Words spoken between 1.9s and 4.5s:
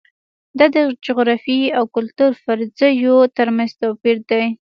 کلتور فرضیو ترمنځ توپیر دی.